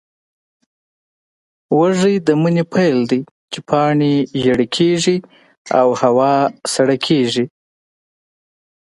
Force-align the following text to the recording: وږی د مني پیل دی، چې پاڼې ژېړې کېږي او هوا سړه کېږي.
وږی 1.77 2.15
د 2.27 2.29
مني 2.41 2.63
پیل 2.73 2.99
دی، 3.09 3.19
چې 3.51 3.59
پاڼې 3.69 4.13
ژېړې 4.41 4.67
کېږي 4.77 5.17
او 5.79 5.87
هوا 6.01 6.33
سړه 6.73 6.97
کېږي. 7.07 7.45